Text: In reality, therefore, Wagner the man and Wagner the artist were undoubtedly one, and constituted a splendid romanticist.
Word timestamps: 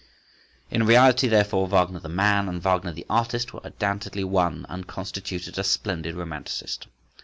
In 0.71 0.87
reality, 0.87 1.27
therefore, 1.27 1.67
Wagner 1.67 1.99
the 1.99 2.09
man 2.09 2.49
and 2.49 2.59
Wagner 2.59 2.91
the 2.91 3.05
artist 3.07 3.53
were 3.53 3.59
undoubtedly 3.63 4.23
one, 4.23 4.65
and 4.67 4.87
constituted 4.87 5.59
a 5.59 5.63
splendid 5.63 6.15
romanticist. 6.15 6.87